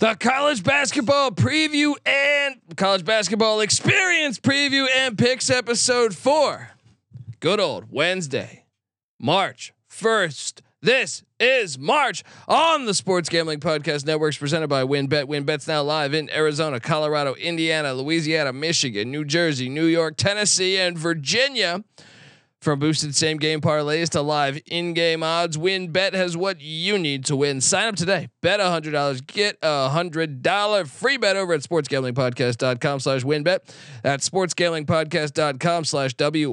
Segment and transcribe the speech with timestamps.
[0.00, 6.70] The college basketball preview and college basketball experience preview and picks episode four.
[7.38, 8.64] Good old Wednesday,
[9.18, 10.62] March 1st.
[10.80, 15.26] This is March on the Sports Gambling Podcast Networks presented by WynnBET.
[15.26, 20.96] WynnBET's now live in Arizona, Colorado, Indiana, Louisiana, Michigan, New Jersey, New York, Tennessee, and
[20.96, 21.84] Virginia.
[22.60, 27.24] From boosted same game parlays to live in game odds, WynnBET has what you need
[27.24, 27.62] to win.
[27.62, 28.28] Sign up today.
[28.42, 33.60] Bet $100, get a $100 free bet over at sportsgamblingpodcast.com slash wynnbet.
[34.02, 36.50] That's sportsgamblingpodcast.com slash W-Y-N-N-B-E-T.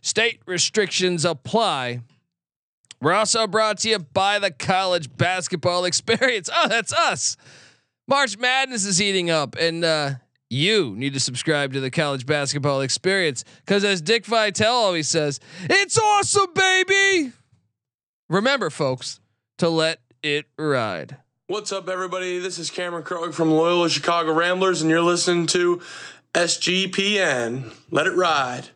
[0.00, 2.02] State restrictions apply.
[3.00, 6.48] We're also brought to you by the college basketball experience.
[6.54, 7.36] Oh, that's us.
[8.06, 10.10] March Madness is heating up, and uh,
[10.54, 15.40] you need to subscribe to the college basketball experience because, as Dick Vitale always says,
[15.64, 17.32] it's awesome, baby.
[18.28, 19.20] Remember, folks,
[19.58, 21.18] to let it ride.
[21.46, 22.38] What's up, everybody?
[22.38, 25.82] This is Cameron Krog from Loyola Chicago Ramblers, and you're listening to
[26.32, 27.70] SGPN.
[27.90, 28.68] Let it ride.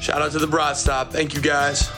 [0.00, 1.12] Shout out to the Broad Stop.
[1.12, 1.88] Thank you, guys.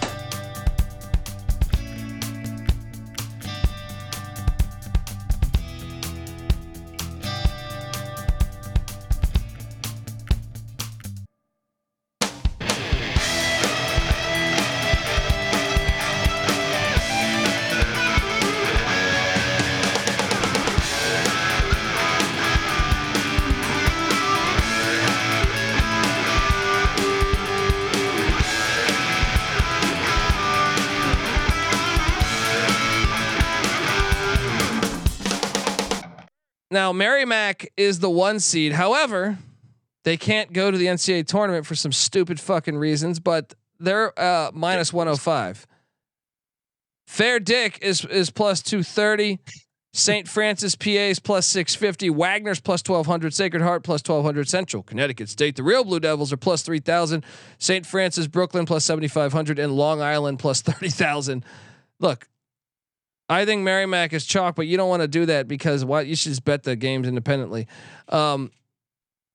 [37.77, 38.73] Is the one seed.
[38.73, 39.39] However,
[40.05, 44.51] they can't go to the NCAA tournament for some stupid fucking reasons, but they're uh,
[44.55, 45.67] minus 105.
[47.07, 49.39] Fair Dick is is plus 230.
[49.93, 50.29] St.
[50.29, 52.11] Francis PA is plus 650.
[52.11, 53.33] Wagner's plus 1200.
[53.33, 54.47] Sacred Heart plus 1200.
[54.47, 55.57] Central Connecticut State.
[55.57, 57.25] The real Blue Devils are plus 3000.
[57.59, 57.87] St.
[57.87, 61.45] Francis Brooklyn plus 7500 and Long Island plus 30,000.
[61.99, 62.29] Look,
[63.29, 66.15] I think Merrimack is chalk, but you don't want to do that because what you
[66.15, 67.67] should just bet the games independently.
[68.09, 68.53] Um,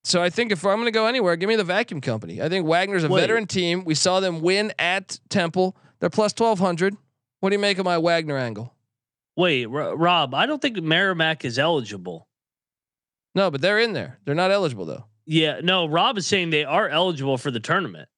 [0.03, 2.41] so I think if I'm going to go anywhere, give me the vacuum company.
[2.41, 3.21] I think Wagner's a Wait.
[3.21, 3.83] veteran team.
[3.83, 5.75] We saw them win at Temple.
[5.99, 6.95] They're plus 1200.
[7.41, 8.73] What do you make of my Wagner angle?
[9.35, 12.27] Wait, R- Rob, I don't think Merrimack is eligible.
[13.35, 14.19] No, but they're in there.
[14.25, 15.05] They're not eligible though.
[15.25, 18.09] Yeah, no, Rob is saying they are eligible for the tournament.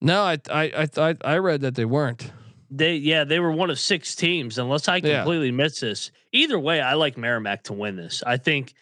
[0.00, 2.32] No, I I I I read that they weren't.
[2.70, 5.16] They yeah, they were one of six teams, unless I Yeah.
[5.18, 6.10] completely miss this.
[6.32, 8.22] Either way, I like Merrimack to win this.
[8.24, 8.74] I think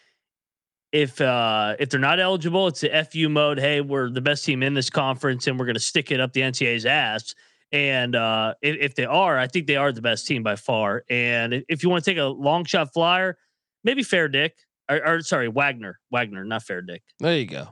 [0.91, 3.59] if uh if they're not eligible, it's the FU mode.
[3.59, 6.41] Hey, we're the best team in this conference and we're gonna stick it up the
[6.41, 7.33] NCAA's ass.
[7.71, 11.03] And uh if, if they are, I think they are the best team by far.
[11.09, 13.37] And if- if you want to take a long shot flyer,
[13.83, 14.55] maybe Fair Dick.
[14.89, 15.99] Or, or sorry, Wagner.
[16.11, 17.03] Wagner, not Fair Dick.
[17.19, 17.69] There you go.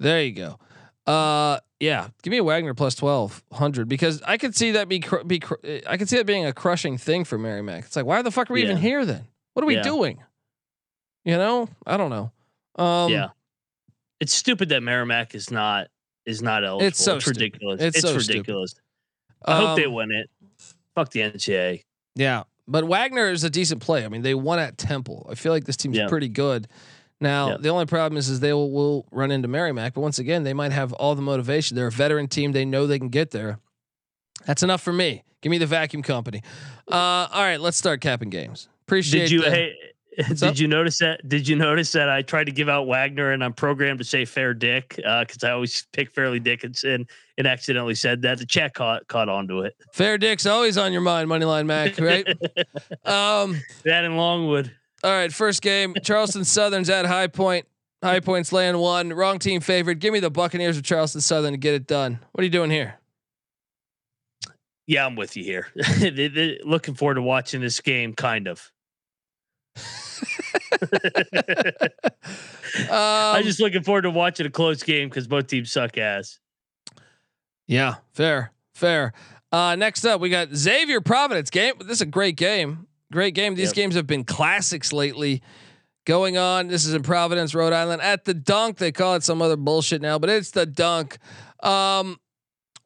[0.00, 0.58] There you go.
[1.06, 5.00] Uh, yeah, give me a Wagner plus twelve hundred because I could see that be
[5.00, 5.54] cr- be cr-
[5.86, 7.86] I could see that being a crushing thing for Merrimack.
[7.86, 9.24] It's like, why the fuck are we even here then?
[9.54, 9.82] What are we Yeah.
[9.82, 10.22] doing?
[11.24, 12.30] You know, I don't know.
[12.82, 13.28] Um, yeah.
[14.20, 15.88] It's stupid that Merrimack is not
[16.26, 16.86] is not eligible.
[16.86, 17.38] It's so stupid.
[17.40, 17.82] ridiculous.
[17.82, 18.28] It's It's, so stupid.
[18.28, 18.74] ridiculous.
[19.46, 20.30] I hope they um, win it.
[20.94, 21.82] Fuck the NCAA.
[22.14, 24.04] Yeah, but Wagner is a decent play.
[24.04, 25.26] I mean, they won at Temple.
[25.30, 26.08] I feel like this team's Yeah.
[26.08, 26.68] pretty good.
[27.20, 27.56] Now, Yeah.
[27.60, 30.54] the only problem is, is they will, will run into Merrimack, but once again, they
[30.54, 31.74] might have all the motivation.
[31.76, 32.52] They're a veteran team.
[32.52, 33.58] They know they can get there.
[34.46, 35.22] That's enough for me.
[35.42, 36.42] Give me the vacuum company.
[36.90, 38.68] Uh, all right, let's start capping games.
[38.86, 39.74] Appreciate Did you the- hey,
[40.28, 40.58] did up?
[40.58, 41.26] you notice that?
[41.28, 44.24] Did you notice that I tried to give out Wagner and I'm programmed to say
[44.24, 47.06] Fair Dick because I always pick Fairleigh Dickinson
[47.38, 48.38] and accidentally said that.
[48.38, 49.76] The chat caught caught onto it.
[49.92, 52.26] Fair Dick's always on your mind, Moneyline Mac, right?
[53.06, 54.72] um, That in Longwood.
[55.04, 55.94] All right, first game.
[56.02, 57.66] Charleston Southern's at High Point.
[58.02, 59.12] High Point's laying one.
[59.12, 59.98] Wrong team favored.
[60.00, 62.18] Give me the Buccaneers of Charleston Southern to get it done.
[62.32, 62.94] What are you doing here?
[64.86, 65.66] Yeah, I'm with you here.
[65.98, 68.70] They- they- Looking forward to watching this game, kind of.
[72.90, 76.38] I'm Um, just looking forward to watching a close game because both teams suck ass.
[77.66, 79.12] Yeah, fair, fair.
[79.52, 81.74] Uh, next up, we got Xavier Providence game.
[81.80, 82.86] This is a great game.
[83.12, 83.54] Great game.
[83.54, 83.74] These Yep.
[83.74, 85.42] games have been classics lately.
[86.06, 86.68] Going on.
[86.68, 88.78] This is in Providence, Rhode Island, at the Dunk.
[88.78, 91.18] They call it some other bullshit now, but it's the Dunk.
[91.62, 92.18] Um,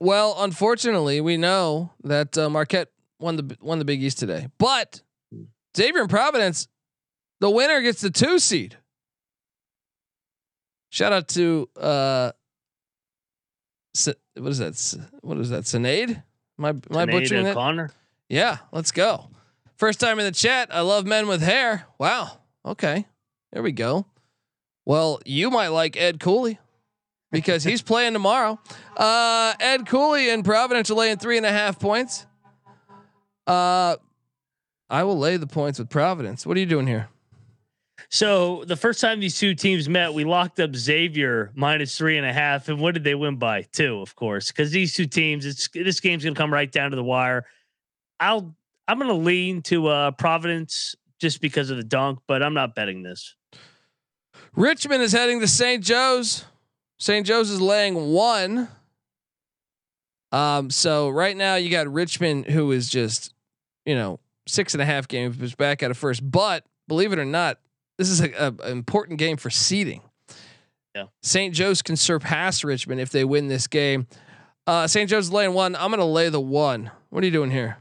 [0.01, 2.89] well, unfortunately, we know that uh, Marquette
[3.21, 5.01] won the won the Big East today, but
[5.77, 6.67] Xavier and Providence,
[7.41, 8.77] the winner gets the two seed.
[10.91, 12.33] Shout out to uh,
[13.97, 15.09] S- what is that?
[15.23, 15.65] What is that?
[15.65, 16.23] Sinead?
[16.59, 17.51] My I am I Sinead butchering it?
[17.51, 17.91] O'Connor.
[18.29, 19.29] Yeah, let's go.
[19.77, 20.69] First time in the chat.
[20.73, 21.87] I love men with hair.
[21.99, 22.39] Wow.
[22.65, 23.07] Okay.
[23.53, 24.07] There we go.
[24.87, 26.59] Well, you might like Ed Cooley
[27.33, 28.59] because he's playing tomorrow.
[28.97, 32.27] Uh, Ed Cooley and Providence are laying three and a half points.
[33.47, 33.97] Uh,
[34.89, 36.47] I will lay the points with Providence.
[36.47, 37.09] What are you doing here?
[38.11, 42.27] So the first time these two teams met, we locked up Xavier minus three and
[42.27, 43.63] a half, and what did they win by?
[43.63, 46.97] Two, of course, because these two teams, it's this game's gonna come right down to
[46.97, 47.45] the wire.
[48.21, 48.55] I'll
[48.87, 53.03] I'm gonna lean to uh, Providence just because of the dunk, but I'm not betting
[53.03, 53.35] this.
[54.57, 55.83] Richmond is heading to St.
[55.83, 56.45] Joe's.
[56.99, 57.27] St.
[57.27, 58.69] Joe's is laying one.
[60.33, 63.33] Um, so right now you got Richmond, who is just,
[63.85, 66.29] you know, six and a half games back at a first.
[66.29, 67.59] But believe it or not,
[67.99, 70.03] this is an important game for seeding.
[70.95, 71.07] Yeah.
[71.23, 71.55] St.
[71.55, 74.07] Joe's can surpass Richmond if they win this game.
[74.67, 75.11] Uh, St.
[75.11, 75.77] Joe's laying one.
[75.77, 76.91] I'm going to lay the one.
[77.11, 77.79] What are you doing here?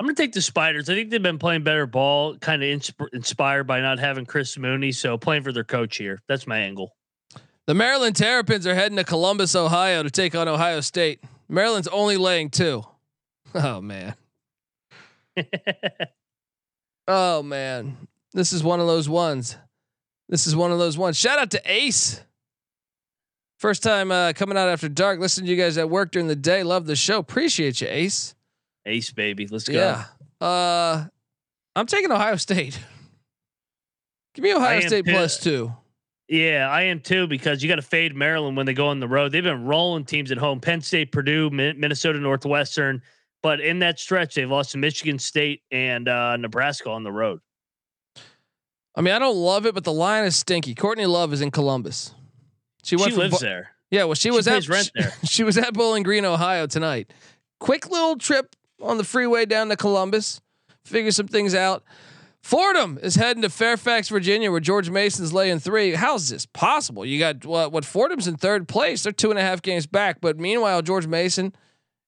[0.00, 0.88] I'm going to take the Spiders.
[0.88, 4.56] I think they've been playing better ball, kind of insp- inspired by not having Chris
[4.56, 4.92] Mooney.
[4.92, 6.22] So playing for their coach here.
[6.26, 6.96] That's my angle.
[7.66, 11.22] The Maryland Terrapins are heading to Columbus, Ohio to take on Ohio State.
[11.50, 12.82] Maryland's only laying two.
[13.52, 14.14] Oh, man.
[17.08, 17.96] oh, man.
[18.32, 19.56] This is one of those ones.
[20.28, 21.18] This is one of those ones.
[21.18, 22.20] Shout out to Ace.
[23.58, 25.18] First time uh, coming out after dark.
[25.18, 26.62] Listen to you guys at work during the day.
[26.62, 27.18] Love the show.
[27.18, 28.36] Appreciate you, Ace.
[28.90, 29.74] Ace baby, let's go.
[29.74, 30.46] Yeah.
[30.46, 31.06] Uh,
[31.76, 32.78] I'm taking Ohio State.
[34.34, 35.12] Give me Ohio State too.
[35.12, 35.72] plus two.
[36.28, 39.08] Yeah, I am too because you got to fade Maryland when they go on the
[39.08, 39.32] road.
[39.32, 43.02] They've been rolling teams at home: Penn State, Purdue, Minnesota Northwestern.
[43.42, 47.40] But in that stretch, they've lost to Michigan State and uh, Nebraska on the road.
[48.94, 50.74] I mean, I don't love it, but the line is stinky.
[50.74, 52.14] Courtney Love is in Columbus.
[52.82, 53.70] She, she lives Bo- there.
[53.90, 55.12] Yeah, well, she, she was at rent there.
[55.24, 57.12] she was at Bowling Green, Ohio tonight.
[57.60, 60.40] Quick little trip on the freeway down to Columbus.
[60.84, 61.84] Figure some things out.
[62.42, 65.94] Fordham is heading to Fairfax, Virginia, where George Mason's laying three.
[65.94, 67.04] How's this possible?
[67.04, 67.70] You got what?
[67.70, 67.84] What?
[67.84, 69.02] Fordham's in third place.
[69.02, 70.20] They're two and a half games back.
[70.20, 71.54] But meanwhile, George Mason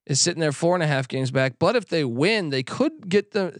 [0.07, 1.55] is sitting there four and a half games back.
[1.59, 3.59] But if they win, they could get the.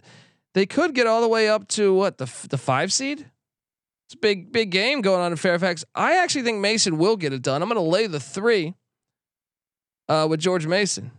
[0.55, 3.19] They could get all the way up to what the the five seed.
[4.07, 5.85] It's a big big game going on in Fairfax.
[5.93, 7.61] I actually think Mason will get it done.
[7.61, 8.73] I'm going to lay the three.
[10.09, 11.11] Uh, with George Mason.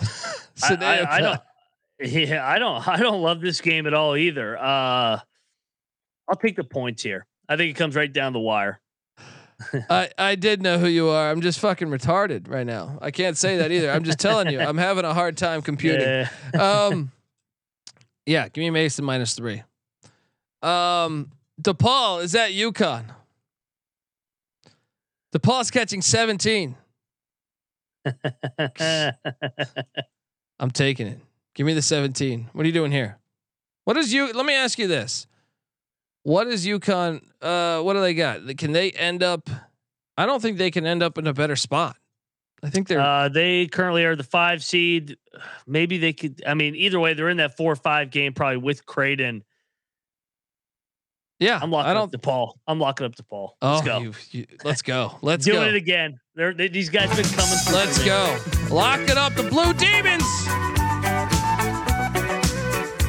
[0.62, 1.40] I, I, I, don't.
[2.02, 2.88] Yeah, I don't.
[2.88, 4.56] I don't love this game at all either.
[4.56, 5.20] Uh,
[6.28, 7.26] I'll take the points here.
[7.46, 8.80] I think it comes right down the wire.
[9.90, 11.30] I I did know who you are.
[11.30, 12.98] I'm just fucking retarded right now.
[13.02, 13.90] I can't say that either.
[13.90, 14.60] I'm just telling you.
[14.60, 16.26] I'm having a hard time computing.
[16.54, 16.86] Yeah.
[16.86, 17.12] um,
[18.24, 18.48] yeah.
[18.48, 19.62] Give me Mason minus three.
[20.62, 23.04] Um, DePaul is at UConn.
[25.34, 26.76] DePaul's catching 17.
[30.58, 31.18] I'm taking it.
[31.54, 32.50] Give me the 17.
[32.52, 33.18] What are you doing here?
[33.84, 34.32] What is you?
[34.32, 35.26] Let me ask you this.
[36.22, 37.22] What is UConn?
[37.40, 38.40] Uh, what do they got?
[38.58, 39.48] Can they end up?
[40.16, 41.96] I don't think they can end up in a better spot.
[42.62, 43.00] I think they're.
[43.00, 45.16] Uh, they currently are the five seed.
[45.66, 46.42] Maybe they could.
[46.46, 49.44] I mean, either way, they're in that four or five game probably with Creighton.
[51.40, 52.52] Yeah, I'm locking I don't, up DePaul.
[52.66, 53.52] I'm locking up DePaul.
[53.62, 53.98] Let's oh, go.
[54.00, 55.16] You, you, let's go.
[55.22, 55.68] Let's doing go.
[55.68, 56.20] it again.
[56.34, 57.58] They're, they, these guys been coming.
[57.72, 58.38] Let's go.
[58.70, 59.34] Lock it up.
[59.34, 60.22] The Blue Demons.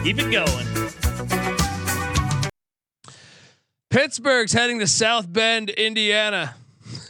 [0.04, 0.72] Keep it going.
[3.90, 6.56] Pittsburgh's heading to South Bend, Indiana,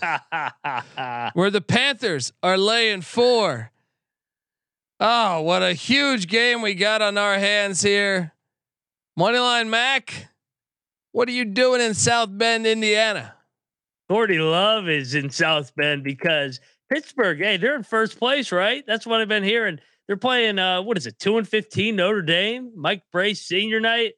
[1.33, 3.71] where the Panthers are laying four.
[4.99, 8.33] Oh, what a huge game we got on our hands here.
[9.17, 10.30] Moneyline Mac.
[11.13, 13.35] What are you doing in South Bend, Indiana?
[14.09, 18.83] Gordy Love is in South Bend because Pittsburgh, hey, they're in first place, right?
[18.87, 19.79] That's what I've been hearing.
[20.07, 24.13] They're playing uh what is it, two and fifteen Notre Dame, Mike Brey senior night.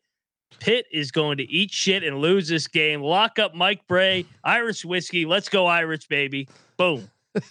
[0.60, 3.02] Pitt is going to eat shit and lose this game.
[3.02, 5.26] Lock up Mike Brey, Irish whiskey.
[5.26, 6.48] Let's go, Irish baby.
[6.78, 7.10] Boom.
[7.34, 7.44] Get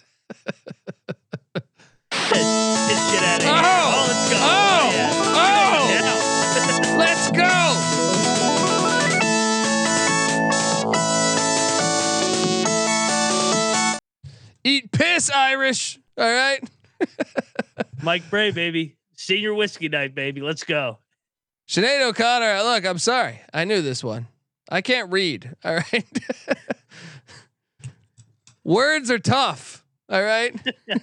[2.11, 3.53] shit out of here.
[3.55, 4.37] Oh, oh let's go.
[4.39, 4.93] Oh,
[5.35, 6.32] oh,
[14.63, 15.99] Eat piss, Irish.
[16.17, 16.59] All right.
[18.01, 18.95] Mike Brey, baby.
[19.15, 20.41] Senior whiskey night, baby.
[20.41, 20.99] Let's go.
[21.67, 22.63] Sinead O'Connor.
[22.63, 23.41] Look, I'm sorry.
[23.53, 24.27] I knew this one.
[24.69, 25.55] I can't read.
[25.63, 26.19] All right.
[28.63, 29.83] Words are tough.
[30.09, 30.55] All right.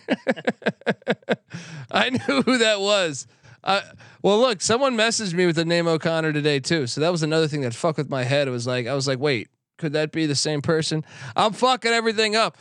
[1.90, 3.26] I knew who that was.
[3.62, 3.82] Uh,
[4.22, 6.86] well, look, someone messaged me with the name O'Connor today too.
[6.86, 8.48] So that was another thing that fucked with my head.
[8.48, 9.48] It was like I was like, wait,
[9.78, 11.04] could that be the same person?
[11.36, 12.56] I'm fucking everything up.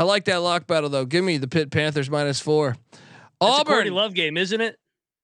[0.00, 1.04] I like that lock battle though.
[1.04, 2.74] Give me the Pitt Panthers minus four.
[2.90, 3.02] That's
[3.60, 3.86] Auburn.
[3.86, 4.78] a Love game, isn't it?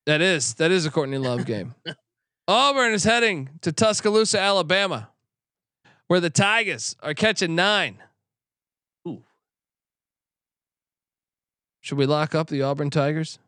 [0.05, 1.75] That is that is a Courtney Love game.
[2.47, 5.09] Auburn is heading to Tuscaloosa, Alabama,
[6.09, 8.03] where the Tigers are catching nine.
[9.09, 9.23] Ooh.
[11.81, 13.39] Should we lock up the Auburn Tigers?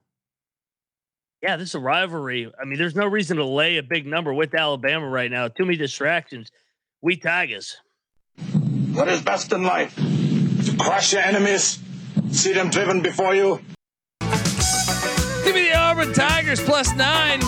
[1.43, 2.51] Yeah, this is a rivalry.
[2.59, 5.49] I mean, there's no reason to lay a big number with Alabama right now.
[5.49, 6.51] Too many distractions.
[7.03, 7.77] We Tigers.
[8.95, 9.95] What is best in life?
[10.79, 11.79] To crush your enemies,
[12.31, 13.61] see them driven before you,
[15.45, 17.41] Give me the Auburn Tigers plus nine.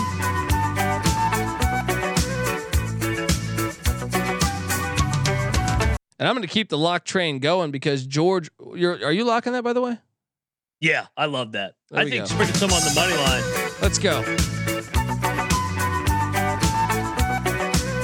[6.19, 9.53] And I'm going to keep the lock train going because George, you're are you locking
[9.53, 9.99] that by the way?
[10.81, 11.75] Yeah, I love that.
[11.91, 12.25] There I think go.
[12.25, 13.43] sprinkle some on the money line.
[13.83, 14.23] Let's go.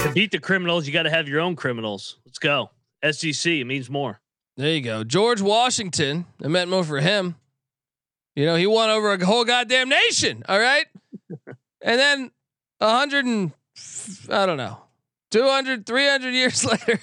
[0.02, 2.18] To beat the criminals, you got to have your own criminals.
[2.26, 2.70] Let's go.
[3.10, 4.20] SEC, it means more.
[4.56, 5.04] There you go.
[5.04, 6.24] George Washington.
[6.42, 7.36] It meant more for him.
[8.34, 10.42] You know, he won over a whole goddamn nation.
[10.48, 10.86] All right.
[11.82, 12.30] and then
[12.80, 13.52] a hundred and
[14.30, 14.78] I don't know,
[15.30, 17.00] 200, 300 years later,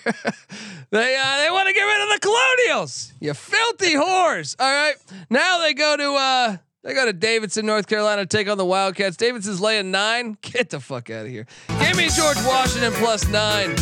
[0.90, 3.14] they uh, they want to get rid of the colonials.
[3.20, 4.56] You filthy whores.
[4.60, 4.96] All right.
[5.30, 9.16] Now they go to uh they go to Davidson, North Carolina, take on the Wildcats.
[9.16, 10.38] Davidson's laying nine.
[10.42, 11.46] Get the fuck out of here.
[11.80, 13.76] Give me George Washington plus nine.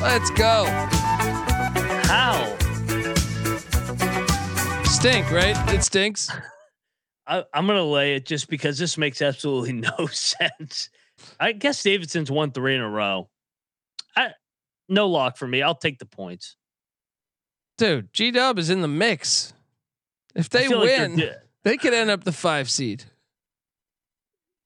[0.00, 0.64] Let's go.
[2.06, 2.56] How?
[4.84, 5.56] Stink, right?
[5.74, 6.30] It stinks.
[7.26, 10.90] I, I'm going to lay it just because this makes absolutely no sense.
[11.40, 13.28] I guess Davidson's won three in a row.
[14.16, 14.30] I
[14.88, 15.62] no lock for me.
[15.62, 16.56] I'll take the points.
[17.78, 19.52] Dude, G Dub is in the mix.
[20.34, 21.32] If they like win, di-
[21.64, 23.04] they could end up the five seed.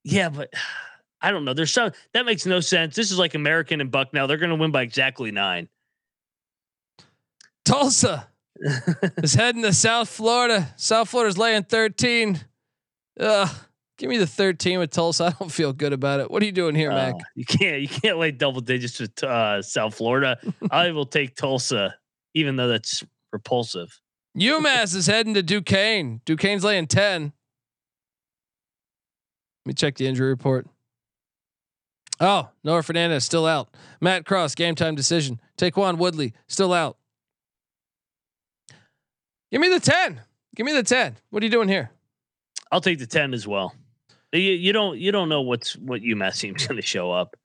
[0.04, 0.52] yeah, but
[1.21, 1.52] I don't know.
[1.54, 2.95] There's some that makes no sense.
[2.95, 4.26] This is like American and Bucknell.
[4.28, 5.68] They're going to win by exactly nine.
[7.68, 8.28] Tulsa
[9.22, 10.72] is heading to South Florida.
[10.76, 12.40] South Florida's laying 13.
[13.20, 13.48] Ugh.
[13.98, 15.25] Give me the 13 with Tulsa.
[15.25, 16.30] I don't feel good about it.
[16.30, 17.14] What are you doing here, Mac?
[17.14, 20.38] Uh, you can't you can't lay double digits with uh, South Florida.
[20.70, 21.96] I will take Tulsa,
[22.32, 24.00] even though that's repulsive.
[24.37, 26.20] UMass is heading to Duquesne.
[26.25, 27.22] Duquesne's laying 10.
[27.25, 27.32] Let
[29.66, 30.68] me check the injury report.
[32.20, 33.68] Oh, Noah Fernandes still out.
[34.00, 35.40] Matt Cross, game time decision.
[35.56, 36.98] Take Taquan Woodley still out.
[39.50, 40.21] Give me the 10.
[40.55, 41.17] Give me the 10.
[41.31, 41.90] What are you doing here?
[42.71, 43.75] I'll take the ten as well.
[44.33, 47.37] You, you don't you don't know what's what UMass team's going to show up.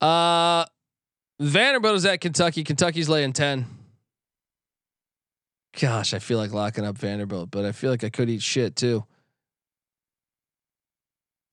[0.00, 0.64] Uh
[1.40, 2.62] Vanderbilt is at Kentucky.
[2.62, 3.66] Kentucky's laying 10.
[5.80, 8.76] Gosh, I feel like locking up Vanderbilt, but I feel like I could eat shit
[8.76, 9.04] too.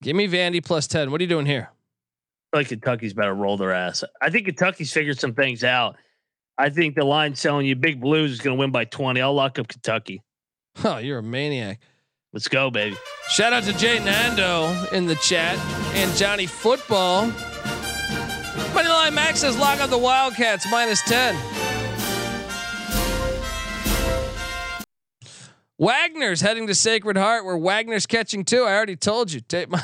[0.03, 1.09] Give me Vandy plus 10.
[1.09, 1.69] What are you doing here?
[1.71, 4.03] I feel like Kentucky's better roll their ass.
[4.21, 5.95] I think Kentucky's figured some things out.
[6.59, 9.21] I think the line selling you Big Blues is going to win by 20.
[9.21, 10.21] I'll lock up Kentucky.
[10.83, 11.79] Oh, you're a maniac.
[12.33, 12.97] Let's go, baby.
[13.29, 15.57] Shout out to Jay Nando in the chat
[15.95, 17.29] and Johnny Football.
[18.71, 21.33] Moneyline Max says lock up the Wildcats minus 10.
[25.77, 28.63] Wagner's heading to Sacred Heart where Wagner's catching two.
[28.63, 29.39] I already told you.
[29.39, 29.81] Take my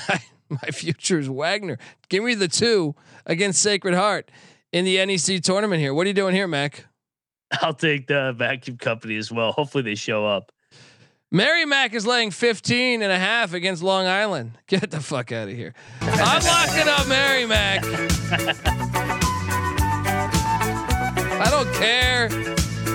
[0.49, 1.77] my future is Wagner.
[2.09, 4.29] Give me the two against Sacred Heart
[4.75, 5.93] in the NEC tournament here.
[5.93, 6.85] What are you doing here, Mac?
[7.61, 9.53] I'll take the vacuum company as well.
[9.53, 10.51] Hopefully they show up.
[11.31, 14.51] Mary Mac is laying 15 and a half against Long Island.
[14.67, 15.73] Get the fuck out of here.
[16.01, 17.83] I'm locking up Mary Mac.
[21.37, 22.27] I don't care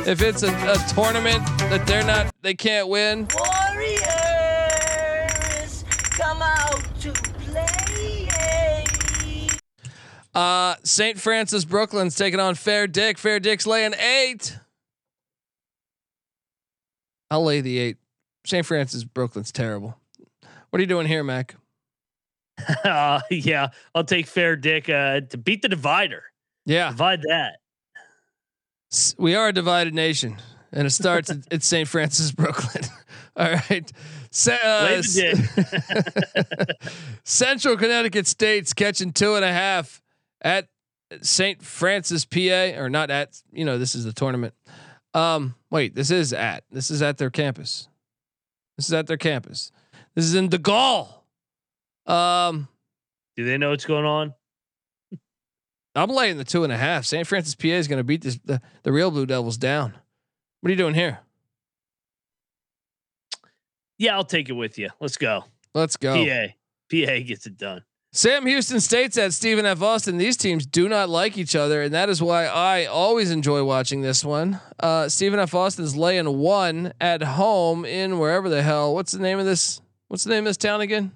[0.06, 3.26] if it's a, a tournament that they're not, they can't win.
[3.34, 4.29] Warriors,
[10.34, 11.18] Uh, St.
[11.18, 13.18] Francis Brooklyn's taking on Fair Dick.
[13.18, 14.58] Fair Dick's laying eight.
[17.30, 17.96] I'll lay the eight.
[18.44, 18.64] St.
[18.64, 19.96] Francis Brooklyn's terrible.
[20.70, 21.56] What are you doing here, Mac?
[22.84, 26.24] Uh, yeah, I'll take Fair Dick uh, to beat the divider.
[26.66, 26.90] Yeah.
[26.90, 27.56] Divide that.
[29.16, 30.36] We are a divided nation,
[30.70, 31.88] and it starts at, at St.
[31.88, 32.84] Francis, Brooklyn.
[33.36, 33.90] All right.
[34.46, 35.02] Uh,
[37.24, 40.02] Central Connecticut State's catching two and a half
[40.40, 40.68] at
[41.22, 41.62] St.
[41.62, 44.54] Francis, PA, or not at, you know, this is the tournament.
[45.12, 47.88] Um, wait, this is at, this is at their campus.
[48.76, 49.72] This is at their campus.
[50.14, 51.08] This is in De Gaulle.
[52.06, 52.68] Um,
[53.36, 54.34] Do they know what's going on?
[55.94, 57.04] I'm laying the two and a half.
[57.04, 57.26] St.
[57.26, 59.94] Francis, PA is going to beat this, the, the real Blue Devils down.
[60.60, 61.18] What are you doing here?
[63.98, 64.90] Yeah, I'll take it with you.
[65.00, 65.44] Let's go.
[65.74, 66.14] Let's go.
[66.14, 66.46] PA.
[66.90, 67.82] PA gets it done.
[68.12, 69.80] Sam Houston State's at Stephen F.
[69.82, 70.18] Austin.
[70.18, 74.00] These teams do not like each other, and that is why I always enjoy watching
[74.00, 74.60] this one.
[74.80, 75.54] Uh, Stephen F.
[75.54, 78.94] Austin's laying one at home in wherever the hell.
[78.94, 79.80] What's the name of this?
[80.08, 81.12] What's the name of this town again?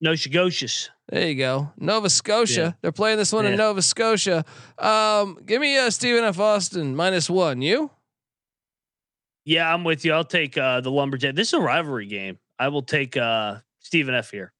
[0.00, 0.88] Nacogdoches.
[1.10, 1.70] There you go.
[1.76, 2.60] Nova Scotia.
[2.60, 2.72] Yeah.
[2.80, 4.46] They're playing this one in Nova Scotia.
[4.78, 6.40] Um, give me uh, Stephen F.
[6.40, 7.60] Austin minus one.
[7.60, 7.90] You?
[9.44, 10.14] Yeah, I'm with you.
[10.14, 11.34] I'll take uh, the Lumberjack.
[11.34, 12.38] This is a rivalry game.
[12.58, 14.54] I will take uh, Stephen F here.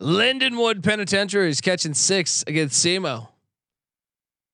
[0.00, 3.28] Lindenwood Penitentiary is catching six against SEMO.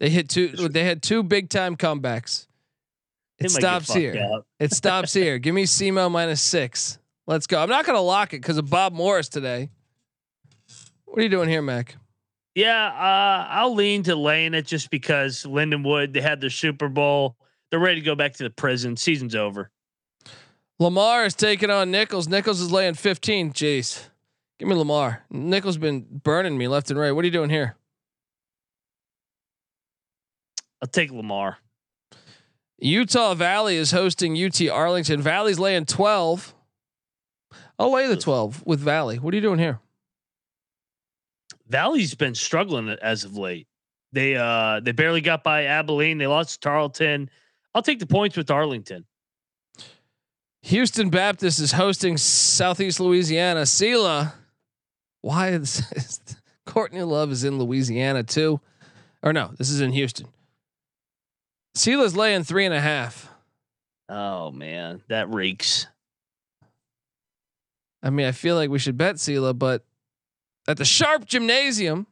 [0.00, 0.48] They hit two.
[0.48, 2.46] They had two big time comebacks.
[3.38, 4.42] It stops here.
[4.58, 5.38] It stops here.
[5.38, 6.98] Give me SEMO minus six.
[7.26, 7.60] Let's go.
[7.60, 9.70] I'm not going to lock it because of Bob Morris today.
[11.04, 11.96] What are you doing here, Mac?
[12.54, 17.36] Yeah, uh, I'll lean to laying it just because Lindenwood, they had their Super Bowl.
[17.70, 18.96] They're ready to go back to the prison.
[18.96, 19.70] Season's over.
[20.78, 22.28] Lamar is taking on Nicholls.
[22.28, 23.52] Nicholls is laying 15.
[23.52, 24.08] Jeez.
[24.58, 25.25] Give me Lamar.
[25.30, 27.12] Nickel's been burning me left and right.
[27.12, 27.76] What are you doing here?
[30.80, 31.58] I'll take Lamar.
[32.78, 35.23] Utah Valley is hosting UT Arlington.
[35.23, 36.54] Valley's laying 12.
[37.78, 39.18] I'll lay the 12 with Valley.
[39.18, 39.80] What are you doing here?
[41.68, 43.66] Valley's been struggling as of late.
[44.12, 46.18] They uh they barely got by Abilene.
[46.18, 47.30] They lost to Tarleton.
[47.75, 49.06] I'll take the points with Arlington.
[50.62, 53.62] Houston Baptist is hosting Southeast Louisiana.
[53.62, 54.32] Sela,
[55.24, 56.20] why is, is
[56.66, 58.60] Courtney Love is in Louisiana too?
[59.22, 60.28] Or no, this is in Houston.
[61.74, 63.30] Sela's laying three and a half.
[64.08, 65.86] Oh man, that reeks.
[68.02, 69.82] I mean, I feel like we should bet Sela, but
[70.68, 72.06] at the Sharp Gymnasium,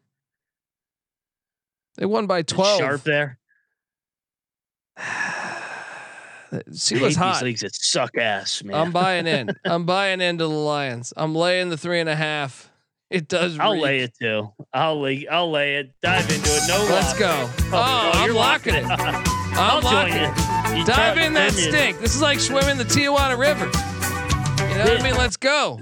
[1.97, 2.81] they won by twelve.
[2.81, 3.39] Sharp there.
[6.71, 7.35] Sela's hot.
[7.35, 8.75] These leagues that suck ass, man.
[8.75, 9.51] I'm buying in.
[9.67, 11.13] I'm buying into the Lions.
[11.15, 12.72] I'm laying the three and a half.
[13.13, 13.59] It does.
[13.59, 13.83] I'll reek.
[13.83, 14.53] lay it too.
[14.73, 15.27] I'll lay.
[15.29, 15.93] I'll lay it.
[16.03, 16.63] Dive into it.
[16.69, 16.87] No.
[16.91, 17.19] Let's lock.
[17.19, 17.51] go.
[17.77, 18.85] Oh, Oh, you're locking it.
[18.89, 20.79] I'm locking it.
[20.79, 21.99] You Dive in that stink.
[22.01, 23.67] This is like swimming the Tijuana River.
[24.71, 25.17] You know what I mean?
[25.17, 25.81] Let's go.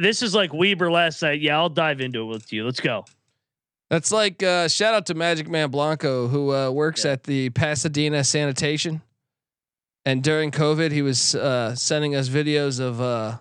[0.00, 1.40] This is like Weber last night.
[1.40, 2.64] Yeah, I'll dive into it with you.
[2.64, 3.04] Let's go.
[3.90, 7.12] That's like uh, shout out to Magic Man Blanco who uh, works Yeah.
[7.12, 9.02] at the Pasadena sanitation.
[10.04, 13.36] And during COVID, he was uh, sending us videos of uh,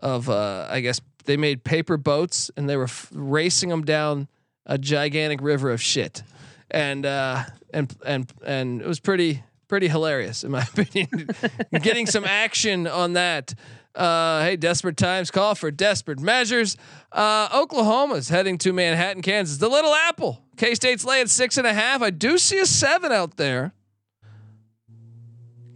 [0.00, 4.28] of uh, I guess they made paper boats and they were f- racing them down
[4.64, 6.22] a gigantic river of shit,
[6.70, 11.28] and uh, and and and it was pretty pretty hilarious in my opinion.
[11.82, 13.54] Getting some action on that.
[13.94, 16.76] Uh, hey, desperate times call for desperate measures.
[17.12, 19.58] Uh, Oklahoma's heading to Manhattan, Kansas.
[19.58, 20.42] The Little Apple.
[20.56, 22.00] K State's laying six and a half.
[22.00, 23.74] I do see a seven out there.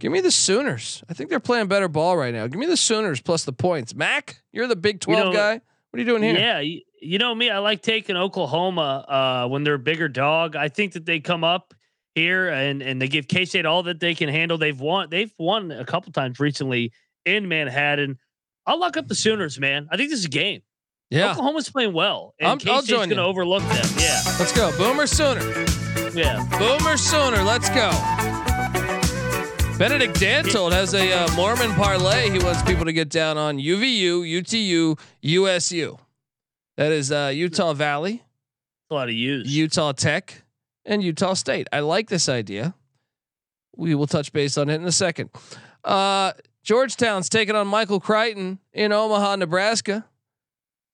[0.03, 1.01] Give me the Sooners.
[1.09, 2.45] I think they're playing better ball right now.
[2.47, 3.95] Give me the Sooners plus the points.
[3.95, 5.53] Mac, you're the Big Twelve know- guy.
[5.53, 6.37] What are you doing here?
[6.37, 7.49] Yeah, you, you know me.
[7.49, 10.57] I like taking Oklahoma uh, when they're a bigger dog.
[10.57, 11.73] I think that they come up
[12.15, 14.57] here and and they give K State all that they can handle.
[14.57, 15.07] They've won.
[15.09, 16.91] They've won a couple times recently
[17.25, 18.17] in Manhattan.
[18.65, 19.87] I'll lock up the Sooners, man.
[19.89, 20.63] I think this is a game.
[21.11, 21.31] Yeah.
[21.31, 23.85] Oklahoma's playing well, and I'm- K State's going to overlook them.
[23.97, 24.77] Yeah, Let's go.
[24.77, 25.39] Boomer Sooner.
[26.13, 26.45] yeah.
[26.59, 27.41] Boomer Sooner.
[27.41, 28.42] Let's go.
[29.77, 34.21] Benedict Dantold has a uh, Mormon parlay he wants people to get down on UVU,
[34.21, 35.97] UTU, USU.
[36.77, 38.23] That is uh, Utah Valley,
[38.89, 39.47] A lot of use.
[39.47, 40.43] Utah Tech,
[40.85, 41.67] and Utah State.
[41.73, 42.75] I like this idea.
[43.75, 45.31] We will touch base on it in a second.
[45.83, 46.33] Uh,
[46.63, 50.05] Georgetown's taking on Michael Crichton in Omaha, Nebraska.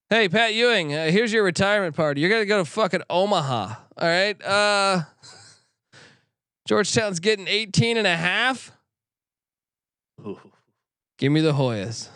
[0.09, 2.21] Hey, Pat Ewing, uh, here's your retirement party.
[2.21, 3.75] You're going to go to fucking Omaha.
[3.97, 4.41] All right.
[4.41, 5.01] Uh,
[6.73, 8.71] Georgetown's getting 18 and a half.
[10.21, 10.39] Ooh.
[11.17, 12.09] Give me the Hoyas.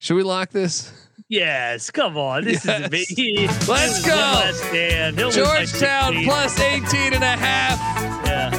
[0.00, 0.92] Should we lock this?
[1.28, 2.42] Yes, come on.
[2.42, 2.80] This Yes.
[2.80, 3.06] is a big.
[3.68, 4.10] Let's go.
[4.10, 5.16] one last stand.
[5.18, 6.24] He'll lose by Georgetown 16.
[6.28, 8.26] plus 18 and a half.
[8.26, 8.50] Yeah.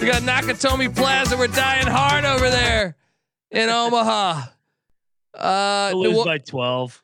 [0.00, 1.36] We got Nakatomi Plaza.
[1.36, 2.94] We're dying hard over there
[3.50, 4.42] in Omaha.
[5.36, 7.02] Uh, New, lose Or- by 12.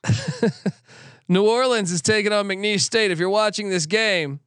[1.28, 3.10] New Orleans is taking on McNeese State.
[3.10, 4.38] If you're watching this game,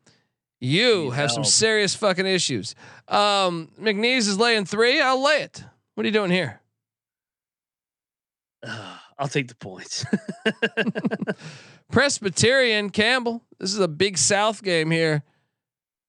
[0.64, 2.74] you have some serious fucking issues.
[3.10, 5.02] Um, McNeese is laying three.
[5.02, 5.64] I'll lay it.
[5.96, 6.62] What are you doing here?
[9.20, 10.06] I'll take the points.
[11.92, 13.44] Presbyterian Campbell.
[13.60, 15.24] This is a big South game here.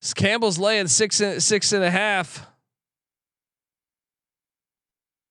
[0.01, 2.47] This Campbell's laying six and six and a half.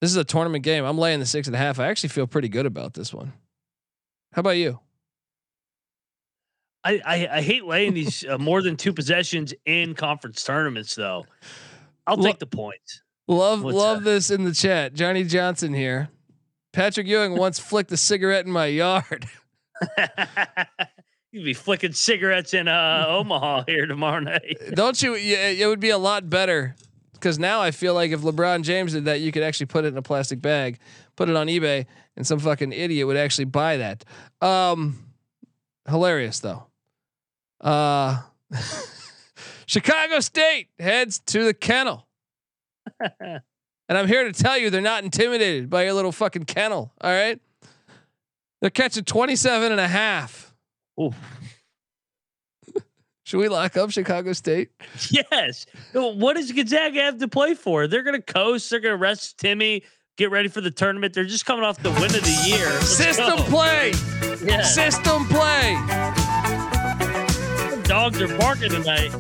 [0.02, 0.84] This is a tournament game.
[0.84, 1.80] I'm laying the six and a half.
[1.80, 3.32] I actually feel pretty good about this one.
[4.34, 4.80] How about you?
[6.84, 11.26] I, I, I hate laying these uh, more than two possessions in conference tournaments, though.
[12.06, 13.02] I'll Lo- take the points.
[13.28, 14.10] Love What's love that?
[14.10, 14.94] this in the chat.
[14.94, 16.10] Johnny Johnson here.
[16.74, 19.28] Patrick Ewing once flicked a cigarette in my yard.
[21.32, 24.58] You'd be flicking cigarettes in uh, Omaha here tomorrow night.
[24.74, 25.16] Don't you?
[25.16, 26.76] Yeah, it would be a lot better
[27.14, 29.90] because now I feel like if LeBron James did that, you could actually put it
[29.90, 30.78] in a plastic bag,
[31.16, 34.06] put it on eBay, and some fucking idiot would actually buy that.
[34.42, 35.00] Um,
[35.88, 36.68] hilarious though.
[37.64, 38.22] Uh,
[39.66, 42.06] Chicago State heads to the kennel.
[43.00, 43.42] and
[43.90, 46.92] I'm here to tell you they're not intimidated by your little fucking kennel.
[47.02, 47.40] All right.
[48.62, 50.54] They're catching 27 and a half.
[51.00, 51.14] Ooh.
[53.26, 54.70] Should we lock up Chicago State?
[55.10, 55.66] Yes.
[55.94, 57.88] What does Gonzaga have to play for?
[57.88, 58.70] They're going to coast.
[58.70, 59.84] They're going to rest Timme.
[60.18, 61.14] Get ready for the tournament.
[61.14, 62.66] They're just coming off the win of the year.
[62.66, 63.44] Let's System go.
[63.46, 63.94] play.
[64.44, 64.62] Yeah.
[64.62, 66.23] System play.
[67.84, 69.12] Dogs are barking tonight.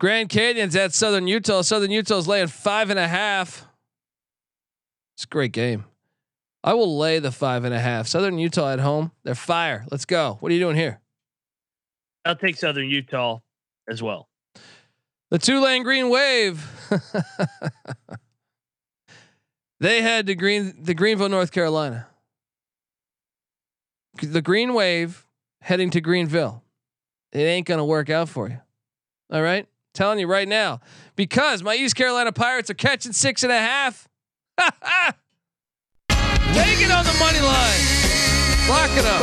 [0.00, 1.62] Grand Canyon's at Southern Utah.
[1.62, 3.66] Southern Utah's laying five and a half.
[5.14, 5.84] It's a great game.
[6.64, 8.06] I will lay the five and a half.
[8.06, 9.12] Southern Utah at home.
[9.24, 9.84] They're fire.
[9.90, 10.38] Let's go.
[10.40, 11.00] What are you doing here?
[12.24, 13.40] I'll take Southern Utah
[13.88, 14.28] as well.
[15.30, 16.66] The Tulane Green Wave.
[19.80, 22.08] they had to Green the Greenville, North Carolina.
[24.20, 25.26] The Green Wave
[25.60, 26.62] heading to Greenville.
[27.32, 28.60] It ain't gonna work out for you.
[29.32, 30.80] All right, telling you right now
[31.16, 34.08] because my East Carolina Pirates are catching six and a half.
[34.58, 34.70] Take
[36.80, 37.80] it on the money line.
[38.68, 39.20] Lock it up.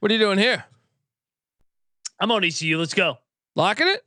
[0.00, 0.64] What are you doing here?
[2.20, 2.78] I'm on ECU.
[2.78, 3.16] Let's go.
[3.56, 4.04] Locking it?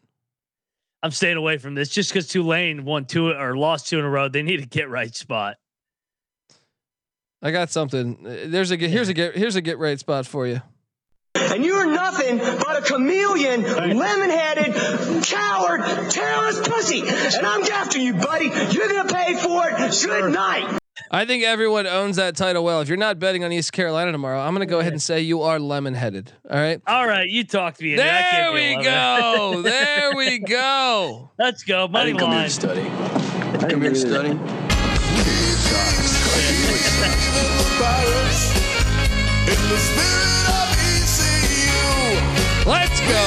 [1.04, 4.10] I'm staying away from this just because Tulane won two or lost two in a
[4.10, 4.28] row.
[4.28, 5.56] They need a get right spot.
[7.42, 8.18] I got something.
[8.24, 10.62] There's a get- here's a get here's a get right spot for you.
[11.36, 14.74] And you're nothing but a chameleon, lemon-headed,
[15.24, 17.02] coward, terrorist pussy.
[17.08, 18.46] And I'm after you, buddy.
[18.46, 19.78] You're gonna pay for it.
[20.04, 20.80] Good night.
[21.12, 22.82] I think everyone owns that title well.
[22.82, 25.22] If you're not betting on East Carolina tomorrow, I'm going to go ahead and say
[25.22, 26.32] you are lemon headed.
[26.50, 26.82] All right.
[26.88, 28.08] All right, you talked me into it.
[28.08, 29.62] I There can't we go.
[29.64, 31.32] there we go.
[31.38, 31.88] Let's go.
[31.88, 32.50] Money line.
[32.50, 32.82] study.
[32.82, 34.38] I come here to study.
[37.78, 38.58] Pirates,
[39.48, 43.24] in the spirit of ECU, Let's go.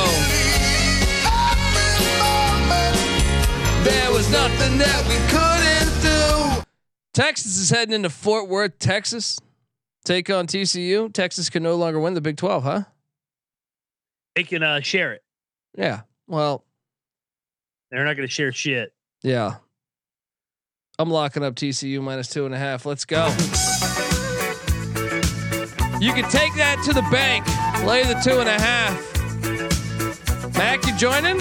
[3.84, 5.49] There was nothing that we couldn't do.
[7.14, 9.40] Texas is heading into Fort Worth, Texas.
[10.04, 11.12] Take on TCU.
[11.12, 12.82] Texas can no longer win the Big 12, huh?
[14.36, 15.22] They can uh, share it.
[15.76, 16.02] Yeah.
[16.28, 16.64] Well,
[17.90, 18.92] They're not going to share shit.
[19.22, 19.56] yeah.
[20.98, 22.84] I'm locking up TCU minus two and a half.
[22.84, 23.26] Let's go.
[25.98, 27.46] You can take that to the bank.
[27.86, 30.54] Lay the two and a half.
[30.58, 31.38] Mac, you joining?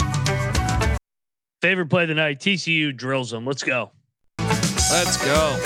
[1.61, 2.39] Favorite play of the night.
[2.39, 3.45] TCU drills them.
[3.45, 3.91] Let's go.
[4.91, 5.57] Let's go.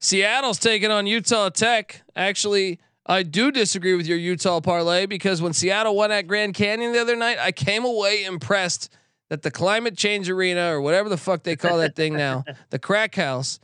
[0.00, 2.02] Seattle's taking on Utah Tech.
[2.14, 6.92] Actually, I do disagree with your Utah parlay because when Seattle won at Grand Canyon
[6.92, 8.92] the other night, I came away impressed
[9.30, 12.78] that the climate change arena or whatever the fuck they call that thing now, the
[12.78, 13.60] crack house,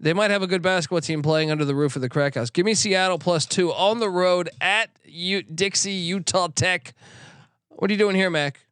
[0.00, 2.50] they might have a good basketball team playing under the roof of the crack house.
[2.50, 6.94] Give me Seattle plus two on the road at U- Dixie, Utah Tech.
[7.68, 8.64] What are you doing here, Mac?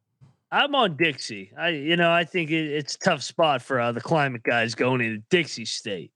[0.52, 1.52] I'm on Dixie.
[1.56, 4.74] I, you know, I think it, it's a tough spot for uh, the climate guys
[4.74, 6.10] going into Dixie State.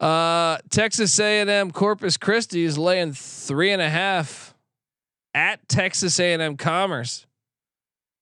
[0.00, 4.54] Uh, Texas A&M Corpus Christi is laying three and a half
[5.34, 7.26] at Texas A&M Commerce.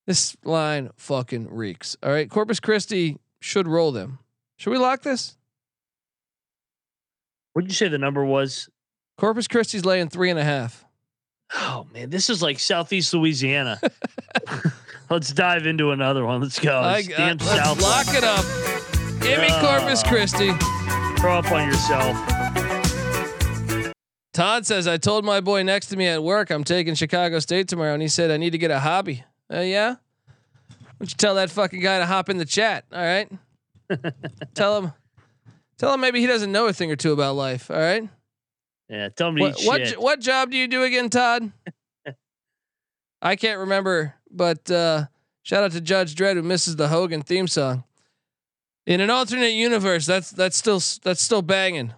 [0.07, 1.97] This line fucking reeks.
[2.03, 4.19] All right, Corpus Christi should roll them.
[4.57, 5.37] Should we lock this?
[7.53, 8.69] What'd you say the number was?
[9.17, 10.85] Corpus Christi's laying three and a half.
[11.55, 13.81] Oh man, this is like Southeast Louisiana.
[15.11, 16.41] Let's dive into another one.
[16.41, 16.79] Let's go.
[16.79, 18.17] I, damn uh, let's South lock one.
[18.17, 18.45] it up.
[19.21, 20.05] Give me Corpus.
[20.05, 20.53] Christi.
[21.19, 22.17] Throw up on yourself.
[24.33, 27.67] Todd says I told my boy next to me at work I'm taking Chicago State
[27.67, 29.25] tomorrow, and he said I need to get a hobby.
[29.53, 29.97] Uh, yeah.
[30.69, 32.85] Why don't you tell that fucking guy to hop in the chat?
[32.93, 33.29] All right.
[34.55, 34.93] tell him.
[35.79, 37.69] Tell him maybe he doesn't know a thing or two about life.
[37.69, 38.09] All right.
[38.89, 41.51] Yeah, tell me What what, what job do you do again, Todd?
[43.23, 45.07] I can't remember, but uh,
[45.43, 47.85] shout out to Judge Dredd who misses the Hogan theme song.
[48.87, 51.93] In an alternate universe, that's that's still that's still banging.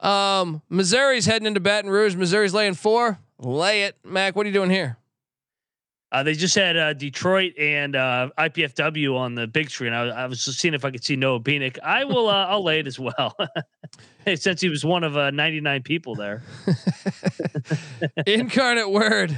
[0.00, 2.14] Um, Missouri's heading into Baton Rouge.
[2.14, 3.18] Missouri's laying four.
[3.38, 4.36] Lay it, Mac.
[4.36, 4.96] What are you doing here?
[6.10, 9.92] Uh, they just had uh, Detroit and uh, IPFW on the big screen.
[9.92, 11.78] I, was- I was just seeing if I could see Noah Beanick.
[11.82, 12.28] I will.
[12.28, 13.36] Uh, I'll lay it as well.
[14.24, 16.42] hey, since he was one of uh, 99 people there.
[18.26, 19.36] Incarnate Word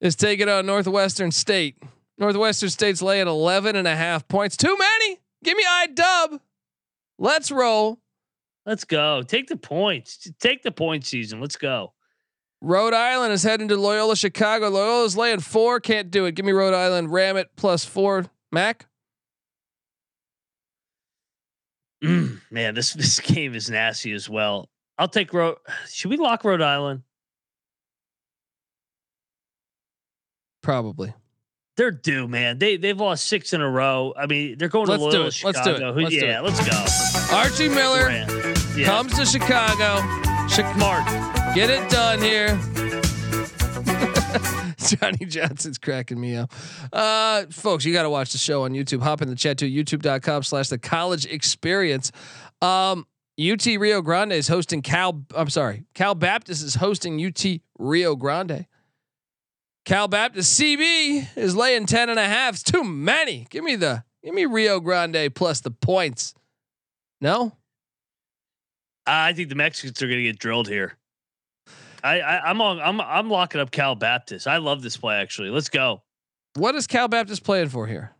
[0.00, 1.82] is taking on Northwestern State.
[2.18, 4.56] Northwestern State's laying 11 and a half points.
[4.56, 5.18] Too many.
[5.42, 6.40] Give me I dub.
[7.18, 8.00] Let's roll.
[8.66, 9.22] Let's go.
[9.22, 10.30] Take the points.
[10.38, 11.40] Take the point season.
[11.40, 11.94] Let's go.
[12.60, 14.68] Rhode Island is heading to Loyola Chicago.
[14.68, 15.80] Loyola's laying four.
[15.80, 16.34] Can't do it.
[16.34, 17.10] Give me Rhode Island.
[17.10, 18.26] Ram it plus four.
[18.52, 18.86] Mac.
[22.04, 24.68] Mm, man, this this game is nasty as well.
[24.98, 25.56] I'll take Rhode.
[25.88, 27.02] Should we lock Rhode Island?
[30.70, 31.12] Probably.
[31.76, 32.58] They're due, man.
[32.58, 34.14] They they've lost six in a row.
[34.16, 35.44] I mean, they're going Let's to do Loyola it.
[35.44, 35.80] Let's do it.
[35.94, 36.42] Who- Let's do yeah, it.
[36.44, 36.64] let's
[37.30, 37.36] go.
[37.36, 38.08] Archie Miller
[38.76, 39.96] Yeah, comes to Chicago.
[40.48, 41.04] Chi- smart.
[41.56, 42.50] Get it done here.
[44.78, 46.52] Johnny Johnson's cracking me up.
[46.92, 49.02] Uh, folks, you got to watch the show on YouTube.
[49.02, 52.12] Hop in the chat to youtube.com slash the college experience.
[52.62, 53.06] Um,
[53.40, 55.24] UT Rio Grande is hosting Cal.
[55.34, 55.84] I'm sorry.
[55.94, 57.44] Cal Baptist is hosting UT
[57.76, 58.66] Rio Grande.
[59.84, 62.54] Cal Baptist CB is laying 10 and a half.
[62.54, 63.46] It's too many.
[63.50, 66.34] Give me the, give me Rio Grande plus the points.
[67.20, 67.56] No?
[69.06, 70.96] I think the Mexicans are going to get drilled here.
[72.02, 72.80] I, I I'm on.
[72.80, 74.46] I'm I'm locking up Cal Baptist.
[74.46, 75.50] I love this play actually.
[75.50, 76.02] Let's go.
[76.54, 78.12] What is Cal Baptist playing for here?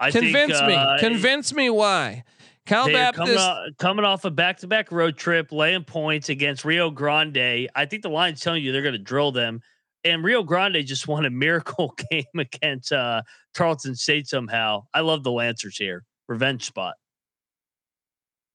[0.00, 0.74] I Convince think, me.
[0.74, 2.24] uh, Convince me why.
[2.66, 7.68] Cal They're coming off, coming off a back-to-back road trip, laying points against Rio Grande.
[7.74, 9.60] I think the line's telling you they're going to drill them.
[10.04, 13.22] And Rio Grande just won a miracle game against uh,
[13.54, 14.84] Tarleton State somehow.
[14.92, 16.04] I love the Lancers here.
[16.28, 16.94] Revenge spot.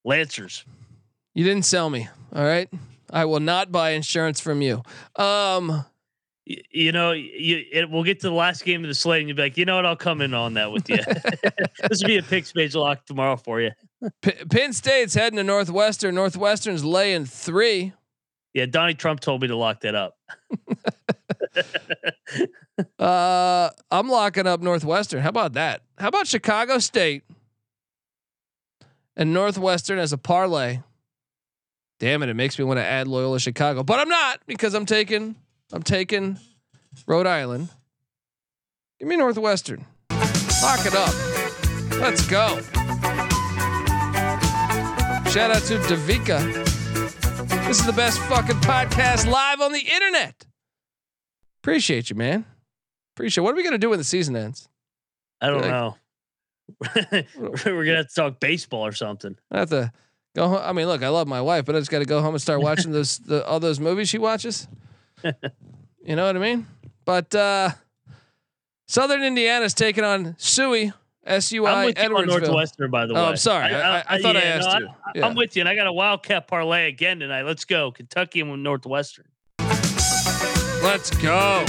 [0.03, 0.65] Lancers.
[1.33, 2.07] You didn't sell me.
[2.33, 2.69] All right.
[3.09, 4.83] I will not buy insurance from you.
[5.15, 5.85] Um,
[6.47, 9.29] Y- You know, you, it, we'll get to the last game of the slate, and
[9.29, 9.85] you'll be like, you know what?
[9.85, 10.97] I'll come in on that with you.
[11.89, 13.71] this will be a picks page lock tomorrow for you.
[14.21, 16.15] P- Penn State's heading to Northwestern.
[16.15, 17.93] Northwestern's laying three.
[18.53, 20.17] Yeah, Donnie Trump told me to lock that up.
[22.97, 25.21] Uh, I'm locking up Northwestern.
[25.21, 25.81] How about that?
[25.99, 27.23] How about Chicago State
[29.15, 30.79] and Northwestern as a parlay?
[31.99, 32.29] Damn it!
[32.29, 35.35] It makes me want to add Loyola Chicago, but I'm not because I'm taking
[35.71, 36.39] I'm taking
[37.05, 37.69] Rhode Island.
[38.99, 39.85] Give me Northwestern.
[40.09, 41.13] Lock it up.
[41.99, 42.61] Let's go.
[45.31, 46.39] Shout out to Davika.
[47.67, 50.45] This is the best fucking podcast live on the internet.
[51.61, 52.45] Appreciate you, man.
[53.15, 53.41] Appreciate.
[53.41, 54.67] What are we gonna do when the season ends?
[55.39, 55.97] I don't Like- know.
[57.65, 59.37] We're gonna have to talk baseball or something.
[59.49, 59.91] I have to
[60.35, 60.61] go home.
[60.63, 62.41] I mean, look, I love my wife, but I just got to go home and
[62.41, 64.67] start watching those the, all those movies she watches.
[65.23, 66.67] you know what I mean?
[67.05, 67.69] But uh
[68.89, 70.91] Southern Indiana's taking on Suey
[71.23, 72.25] S U I'm with you on.
[72.27, 73.19] Northwestern, by the way.
[73.19, 73.73] Oh, I'm sorry.
[73.73, 74.89] I- I- I thought I asked you.
[75.15, 75.27] Yeah.
[75.27, 77.43] I'm with you, and I got a Wildcat parlay again tonight.
[77.43, 79.25] Let's go, Kentucky and Northwestern.
[80.83, 81.63] Let's go.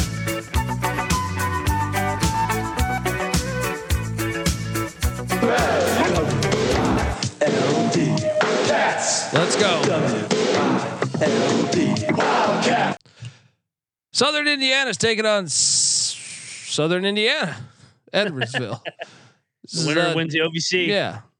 [9.34, 9.82] Let's go.
[14.12, 17.56] Southern Indiana's taking on Southern Indiana,
[18.12, 18.80] Edwardsville.
[19.64, 20.86] This is, Winner uh, wins the OVC.
[20.88, 21.20] Yeah.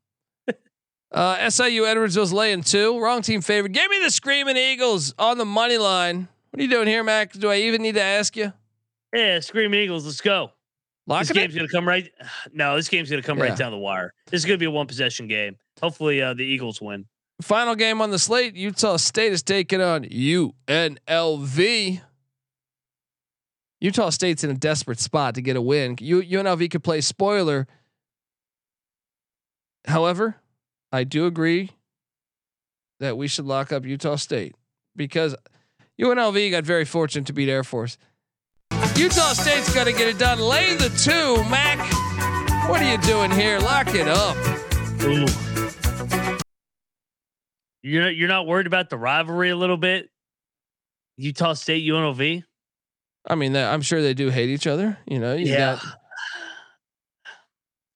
[1.11, 2.99] Uh, SIU Edwardsville's laying two.
[2.99, 3.73] Wrong team favorite.
[3.73, 6.27] Give me the Screaming Eagles on the money line.
[6.51, 7.33] What are you doing here, Mac?
[7.35, 8.51] Do I even need to ask you?
[9.13, 10.07] Yeah, Screaming Eagles.
[10.07, 10.53] Let's go.
[11.07, 11.59] Lock this game's in?
[11.59, 12.09] gonna come right.
[12.55, 13.45] No, this game's gonna come Yeah.
[13.51, 14.15] right down the wire.
[14.31, 15.57] This is gonna be a one possession game.
[15.83, 17.05] Hopefully, uh, the Eagles win.
[17.43, 18.55] Final game on the slate.
[18.57, 22.01] Utah State is taking on UNLV.
[23.81, 25.97] Utah State's in a desperate spot to get a win.
[26.01, 27.67] U- UNLV could play spoiler.
[29.87, 30.37] However,
[30.93, 31.71] I do agree
[33.01, 34.55] that we should lock up Utah State
[34.95, 35.35] because
[36.01, 37.99] UNLV got very fortunate to beat Air Force.
[38.97, 40.39] Utah State's got to get it done.
[40.39, 41.79] Lay the two, Mac.
[42.69, 43.59] What are you doing here?
[43.59, 44.37] Lock it up.
[45.03, 45.27] Ooh.
[47.83, 50.09] You're not, you're not worried about the rivalry a little bit.
[51.17, 52.45] Utah State UNLV.
[53.27, 54.99] I mean, I'm sure they do hate each other.
[55.07, 55.77] You know, you yeah.
[55.77, 55.85] got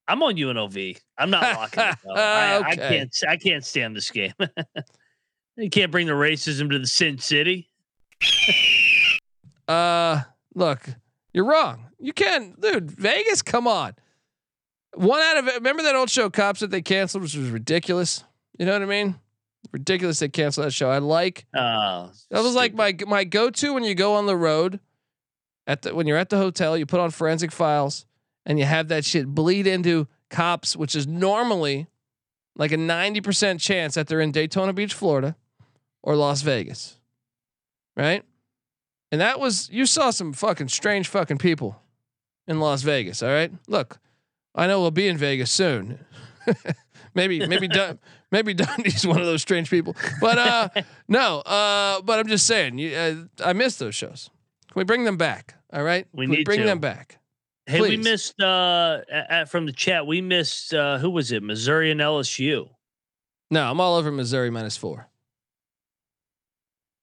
[0.09, 1.01] I'm on UNLV.
[1.19, 1.97] I'm not locking it.
[2.05, 2.15] Though.
[2.15, 3.15] I, I can't.
[3.29, 4.33] I can't stand this game.
[5.57, 7.69] you can't bring the racism to the Sin City.
[9.69, 10.23] Uh,
[10.55, 10.87] look,
[11.33, 11.89] you're wrong.
[11.99, 12.89] You can, dude.
[12.89, 13.95] Vegas, come on.
[14.95, 18.23] One out of remember that old show Cops that they canceled, which was ridiculous.
[18.61, 19.17] You know what I mean?
[19.73, 20.21] Ridiculous.
[20.21, 20.89] They canceled that show.
[20.89, 24.37] I like Oh, that was like my my go to when you go on the
[24.37, 24.79] road.
[25.67, 28.06] At the when you're at the hotel, you put on forensic files
[28.47, 31.87] and you have that shit bleed into Cops, which is normally
[32.57, 35.37] like a ninety percent chance that they're in Daytona Beach, Florida,
[36.03, 36.99] or Las Vegas,
[37.97, 38.23] right?
[39.13, 41.81] And that was you saw some fucking strange fucking people
[42.49, 43.23] in Las Vegas.
[43.23, 43.99] All right, look,
[44.55, 46.05] I know we'll be in Vegas soon.
[47.15, 47.99] maybe maybe Dun-
[48.33, 49.95] maybe Dundee's one of those strange people.
[50.21, 50.69] But uh,
[51.09, 51.41] no.
[51.41, 54.31] Uh, but I'm just saying, you, uh, I miss those shows.
[54.73, 55.55] Can we bring them back?
[55.73, 56.67] All right, We Can need bring to.
[56.67, 57.19] them back.
[57.67, 60.07] Hey, we missed uh a- a- from the chat.
[60.07, 61.43] We missed uh who was it?
[61.43, 62.69] Missouri and LSU.
[63.51, 65.09] No, I'm all over Missouri minus four.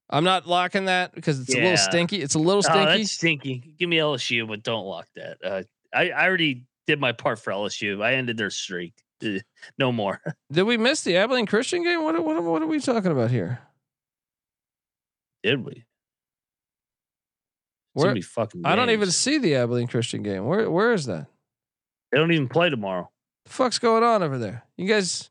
[0.10, 2.22] I'm not locking that because it's a little stinky.
[2.22, 2.98] It's a little Oh, stinky.
[3.00, 3.74] that's stinky.
[3.80, 5.38] Give me LSU, but don't lock that.
[5.44, 8.04] Uh, I I already did my part for LSU.
[8.04, 8.94] I ended their streak.
[9.80, 10.20] No more.
[10.52, 12.04] Did we miss the Abilene Christian game?
[12.04, 13.60] What, what, what are we talking about here?
[15.44, 15.86] did we?
[17.94, 18.62] Where- many fucking.
[18.66, 20.46] I don't even see the Abilene Christian game.
[20.46, 21.28] Where where is that?
[22.12, 23.10] They don't even play tomorrow.
[23.46, 24.64] The fuck's going on over there?
[24.78, 25.30] You guys,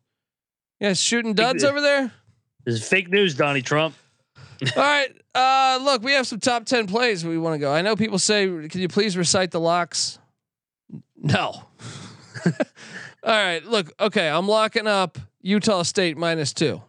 [0.81, 2.13] you guys shooting duds over there?
[2.65, 3.95] This is fake news, Donnie Trump.
[4.77, 5.09] All right.
[5.35, 7.73] Uh, look, we have some top ten plays we want to go.
[7.73, 10.19] I know people say, "Can you please recite the locks?"
[11.17, 11.65] No.
[12.45, 12.53] All
[13.25, 13.65] right.
[13.65, 13.93] Look.
[13.99, 14.29] Okay.
[14.29, 16.83] I'm locking up Utah State minus two,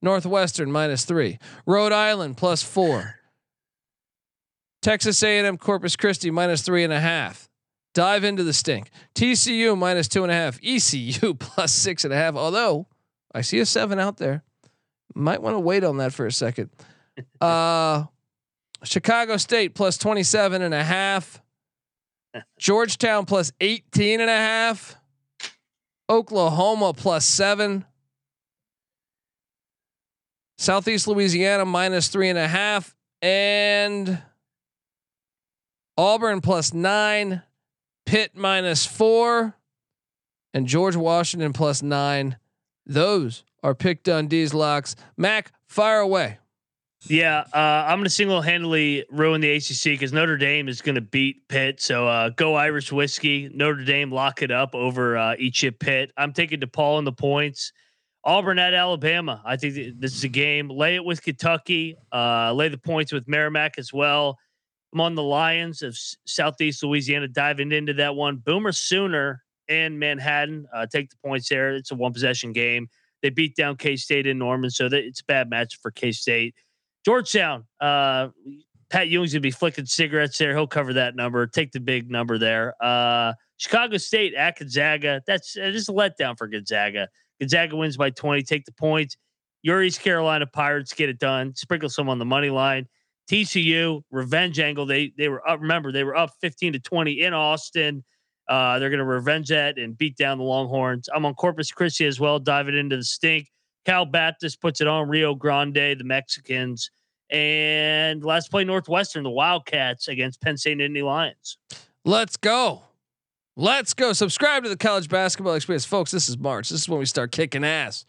[0.00, 3.16] Northwestern minus three, Rhode Island plus four,
[4.88, 7.50] Texas A&M Corpus Christi minus three and a half.
[7.92, 8.88] Dive into the stink.
[9.14, 10.58] TCU minus two and a half.
[10.64, 12.36] ECU plus six and a half.
[12.36, 12.86] Although
[13.34, 14.44] I see a seven out there,
[15.14, 16.70] might want to wait on that for a second.
[17.40, 18.04] Uh,
[18.84, 21.42] Chicago State plus 27 and a half.
[22.60, 24.96] Georgetown plus 18 and a half.
[26.08, 27.84] Oklahoma plus seven.
[30.58, 32.94] Southeast Louisiana minus three and a half.
[33.20, 34.22] And
[35.98, 37.42] Auburn plus nine.
[38.06, 39.56] Pitt minus four.
[40.54, 42.38] And George Washington plus nine.
[42.86, 44.96] Those are Pick Dundee's locks.
[45.16, 46.38] Mac, fire away.
[47.06, 50.94] Yeah, uh, I'm going to single handedly ruin the ACC because Notre Dame is going
[50.94, 51.80] to beat Pitt.
[51.80, 53.50] So uh, go Irish whiskey.
[53.52, 56.12] Notre Dame lock it up over uh, each at Pitt.
[56.16, 57.72] I'm taking DePaul in the points.
[58.24, 59.42] Auburn at Alabama.
[59.44, 60.68] I think th- this is a game.
[60.68, 61.96] Lay it with Kentucky.
[62.12, 64.38] Uh, lay the points with Merrimack as well.
[64.92, 65.96] I'm on the Lions of
[66.26, 68.36] Southeast Louisiana, diving into that one.
[68.36, 71.74] Boomer Sooner and Manhattan uh, take the points there.
[71.74, 72.88] It's a one possession game.
[73.22, 76.12] They beat down K State in Norman, so that it's a bad match for K
[76.12, 76.54] State.
[77.04, 78.28] Georgetown, uh,
[78.90, 80.54] Pat Ewing's gonna be flicking cigarettes there.
[80.54, 81.46] He'll cover that number.
[81.46, 82.74] Take the big number there.
[82.80, 85.20] Uh, Chicago State at Gonzaga.
[85.26, 87.08] That's uh, just a letdown for Gonzaga.
[87.40, 88.42] Gonzaga wins by 20.
[88.42, 89.16] Take the points.
[89.62, 91.54] Your East Carolina Pirates get it done.
[91.54, 92.86] Sprinkle some on the money line.
[93.28, 94.86] TCU revenge angle.
[94.86, 95.60] They they were up.
[95.60, 98.04] Remember they were up 15 to 20 in Austin.
[98.48, 101.08] Uh, they're going to revenge that and beat down the Longhorns.
[101.14, 102.38] I'm on Corpus Christi as well.
[102.38, 103.50] Diving into the stink.
[103.84, 106.90] Cal Baptist puts it on Rio Grande, the Mexicans.
[107.30, 111.58] And last play Northwestern, the Wildcats against Penn State Nittany Lions.
[112.06, 112.84] Let's go.
[113.54, 114.14] Let's go.
[114.14, 115.84] Subscribe to the college basketball experience.
[115.84, 116.70] Folks, this is March.
[116.70, 118.06] This is when we start kicking ass.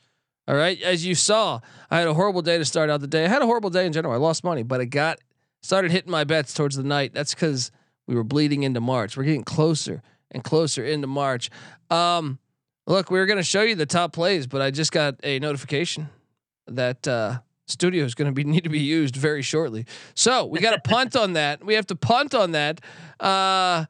[0.49, 0.81] All right.
[0.81, 1.59] As you saw,
[1.91, 3.23] I had a horrible day to start out the day.
[3.23, 4.15] I had a horrible day in general.
[4.15, 5.19] I lost money, but it got
[5.61, 7.13] started hitting my bets towards the night.
[7.13, 7.71] That's because
[8.07, 9.15] we were bleeding into March.
[9.15, 11.51] We're getting closer and closer into March.
[11.91, 12.39] Um,
[12.87, 15.37] look, we were going to show you the top plays, but I just got a
[15.37, 16.09] notification
[16.65, 19.85] that uh, studio is going to be need to be used very shortly.
[20.15, 21.63] So we got to punt on that.
[21.63, 22.81] We have to punt on that.
[23.19, 23.85] Uh,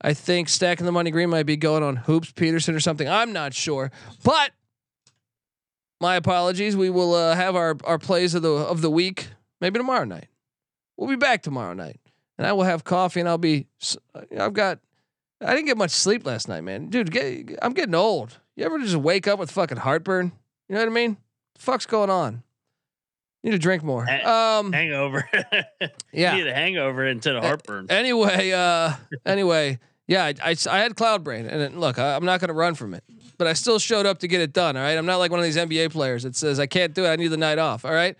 [0.00, 3.06] I think stacking the money green might be going on Hoops Peterson or something.
[3.06, 3.90] I'm not sure,
[4.24, 4.52] but
[6.00, 6.76] my apologies.
[6.76, 9.28] We will uh, have our our plays of the of the week
[9.60, 10.28] maybe tomorrow night.
[10.96, 12.00] We'll be back tomorrow night,
[12.36, 13.66] and I will have coffee, and I'll be.
[14.38, 14.80] I've got.
[15.40, 16.88] I didn't get much sleep last night, man.
[16.88, 18.38] Dude, get, I'm getting old.
[18.56, 20.32] You ever just wake up with fucking heartburn?
[20.68, 21.16] You know what I mean?
[21.54, 22.42] The fuck's going on?
[23.44, 24.02] Need to drink more.
[24.10, 25.28] Um, hangover.
[26.12, 26.34] yeah.
[26.34, 27.86] You need a hangover instead of heartburn.
[27.88, 32.24] Anyway, uh, anyway, yeah, I, I, I had cloud brain, and it, look, I, I'm
[32.24, 33.04] not going to run from it,
[33.36, 34.74] but I still showed up to get it done.
[34.76, 37.04] All right, I'm not like one of these NBA players that says I can't do
[37.04, 37.10] it.
[37.10, 37.84] I need the night off.
[37.84, 38.16] All right,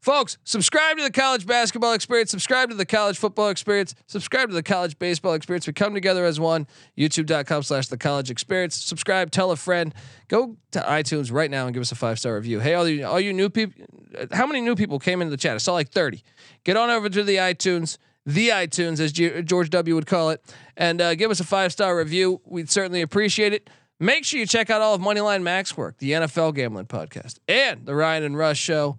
[0.00, 2.30] folks, subscribe to the college basketball experience.
[2.30, 3.94] Subscribe to the college football experience.
[4.06, 5.66] Subscribe to the college baseball experience.
[5.66, 6.66] We come together as one.
[6.98, 8.76] YouTube.com/slash the college experience.
[8.76, 9.30] Subscribe.
[9.30, 9.94] Tell a friend.
[10.28, 12.60] Go to iTunes right now and give us a five star review.
[12.60, 13.82] Hey, all you all you new people,
[14.30, 15.54] how many new people came into the chat?
[15.54, 16.22] I saw like 30.
[16.64, 17.96] Get on over to the iTunes
[18.26, 20.42] the iTunes, as G- George W would call it,
[20.76, 22.40] and uh, give us a five star review.
[22.44, 23.70] We'd certainly appreciate it.
[23.98, 27.84] Make sure you check out all of Moneyline Mac's work, the NFL gambling podcast, and
[27.84, 28.96] the Ryan and Rush show.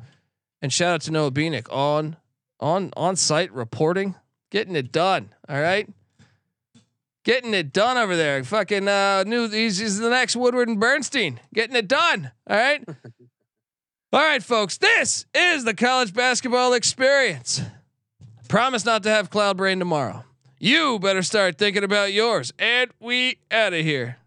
[0.62, 2.18] And shout out to Noah Beanick on
[2.60, 4.16] on on site reporting,
[4.52, 5.34] getting it done.
[5.50, 5.90] All right,
[7.24, 8.44] getting it done over there.
[8.44, 9.50] Fucking uh, new.
[9.50, 12.32] He's, he's the next Woodward and Bernstein, getting it done.
[12.48, 12.84] All right.
[14.14, 14.78] All right, folks.
[14.78, 17.62] This is the college basketball experience.
[18.52, 20.26] Promise not to have cloud brain tomorrow.
[20.60, 22.52] You better start thinking about yours.
[22.60, 24.18] And we out of here.